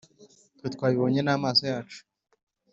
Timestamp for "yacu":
1.71-1.99